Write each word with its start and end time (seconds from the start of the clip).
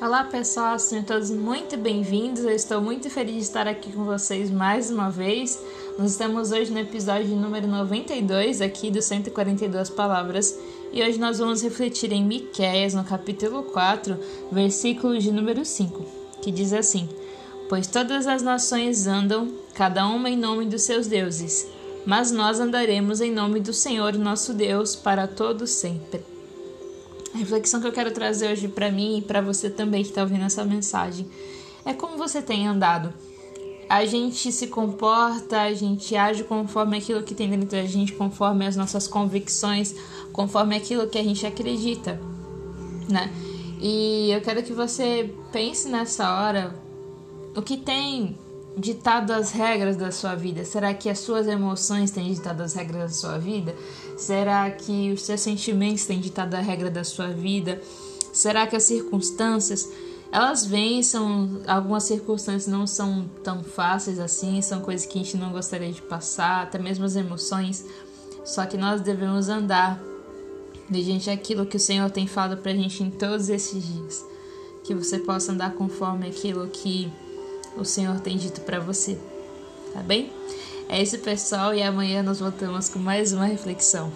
Olá 0.00 0.22
pessoal, 0.22 0.78
sejam 0.78 1.04
todos 1.04 1.28
muito 1.28 1.76
bem-vindos. 1.76 2.44
Eu 2.44 2.52
estou 2.52 2.80
muito 2.80 3.10
feliz 3.10 3.34
de 3.34 3.42
estar 3.42 3.66
aqui 3.66 3.90
com 3.90 4.04
vocês 4.04 4.48
mais 4.48 4.92
uma 4.92 5.10
vez. 5.10 5.60
Nós 5.98 6.12
estamos 6.12 6.52
hoje 6.52 6.70
no 6.70 6.78
episódio 6.78 7.34
número 7.34 7.66
92 7.66 8.60
aqui 8.60 8.92
do 8.92 9.02
142 9.02 9.90
Palavras 9.90 10.56
e 10.92 11.02
hoje 11.02 11.18
nós 11.18 11.40
vamos 11.40 11.64
refletir 11.64 12.12
em 12.12 12.24
Miqueias 12.24 12.94
no 12.94 13.02
capítulo 13.02 13.64
4, 13.64 14.16
versículo 14.52 15.18
de 15.18 15.32
número 15.32 15.64
5, 15.64 16.04
que 16.40 16.52
diz 16.52 16.72
assim: 16.72 17.08
Pois 17.68 17.88
todas 17.88 18.28
as 18.28 18.40
nações 18.40 19.08
andam, 19.08 19.52
cada 19.74 20.06
uma 20.06 20.30
em 20.30 20.36
nome 20.36 20.66
dos 20.66 20.82
seus 20.82 21.08
deuses, 21.08 21.66
mas 22.06 22.30
nós 22.30 22.60
andaremos 22.60 23.20
em 23.20 23.32
nome 23.32 23.58
do 23.58 23.72
Senhor 23.72 24.12
nosso 24.12 24.54
Deus 24.54 24.94
para 24.94 25.26
todo 25.26 25.66
sempre. 25.66 26.37
A 27.34 27.38
reflexão 27.38 27.80
que 27.80 27.86
eu 27.86 27.92
quero 27.92 28.10
trazer 28.10 28.50
hoje 28.50 28.68
para 28.68 28.90
mim 28.90 29.18
e 29.18 29.22
para 29.22 29.40
você 29.40 29.68
também 29.68 30.02
que 30.02 30.08
está 30.08 30.22
ouvindo 30.22 30.44
essa 30.44 30.64
mensagem 30.64 31.26
é 31.84 31.92
como 31.92 32.16
você 32.16 32.42
tem 32.42 32.66
andado. 32.66 33.12
A 33.88 34.04
gente 34.04 34.52
se 34.52 34.66
comporta, 34.66 35.62
a 35.62 35.72
gente 35.72 36.14
age 36.14 36.44
conforme 36.44 36.98
aquilo 36.98 37.22
que 37.22 37.34
tem 37.34 37.48
dentro 37.48 37.68
da 37.68 37.84
gente, 37.84 38.12
conforme 38.12 38.66
as 38.66 38.76
nossas 38.76 39.08
convicções, 39.08 39.94
conforme 40.32 40.76
aquilo 40.76 41.08
que 41.08 41.16
a 41.16 41.22
gente 41.22 41.46
acredita, 41.46 42.20
né? 43.08 43.32
E 43.80 44.30
eu 44.30 44.40
quero 44.42 44.62
que 44.62 44.72
você 44.72 45.32
pense 45.52 45.88
nessa 45.88 46.34
hora 46.34 46.74
o 47.56 47.62
que 47.62 47.76
tem 47.76 48.36
ditado 48.78 49.32
as 49.32 49.50
regras 49.50 49.96
da 49.96 50.12
sua 50.12 50.34
vida? 50.34 50.64
Será 50.64 50.94
que 50.94 51.10
as 51.10 51.18
suas 51.18 51.46
emoções 51.46 52.10
têm 52.10 52.32
ditado 52.32 52.60
as 52.62 52.74
regras 52.74 53.02
da 53.02 53.08
sua 53.08 53.38
vida? 53.38 53.74
Será 54.16 54.70
que 54.70 55.12
os 55.12 55.22
seus 55.22 55.40
sentimentos 55.40 56.06
têm 56.06 56.20
ditado 56.20 56.54
a 56.54 56.60
regra 56.60 56.90
da 56.90 57.02
sua 57.02 57.28
vida? 57.28 57.80
Será 58.32 58.66
que 58.66 58.76
as 58.76 58.84
circunstâncias 58.84 59.88
elas 60.30 60.64
vêm, 60.66 61.02
são 61.02 61.62
algumas 61.66 62.04
circunstâncias 62.04 62.66
não 62.66 62.86
são 62.86 63.28
tão 63.42 63.64
fáceis 63.64 64.18
assim, 64.18 64.60
são 64.60 64.80
coisas 64.82 65.06
que 65.06 65.18
a 65.18 65.22
gente 65.22 65.38
não 65.38 65.50
gostaria 65.50 65.90
de 65.90 66.02
passar, 66.02 66.62
até 66.62 66.78
mesmo 66.78 67.04
as 67.04 67.16
emoções. 67.16 67.84
Só 68.44 68.66
que 68.66 68.76
nós 68.76 69.00
devemos 69.00 69.48
andar 69.48 69.98
mediante 70.88 71.30
aquilo 71.30 71.66
que 71.66 71.76
o 71.76 71.80
Senhor 71.80 72.10
tem 72.10 72.26
falado 72.26 72.60
pra 72.60 72.72
gente 72.72 73.02
em 73.02 73.10
todos 73.10 73.48
esses 73.48 73.82
dias. 73.82 74.24
Que 74.84 74.94
você 74.94 75.18
possa 75.18 75.52
andar 75.52 75.72
conforme 75.74 76.28
aquilo 76.28 76.68
que 76.68 77.10
o 77.78 77.84
Senhor 77.84 78.20
tem 78.20 78.36
dito 78.36 78.60
para 78.62 78.80
você. 78.80 79.18
Tá 79.92 80.00
bem? 80.00 80.32
É 80.88 81.02
isso, 81.02 81.18
pessoal, 81.18 81.74
e 81.74 81.82
amanhã 81.82 82.22
nós 82.22 82.40
voltamos 82.40 82.88
com 82.88 82.98
mais 82.98 83.32
uma 83.32 83.44
reflexão. 83.44 84.12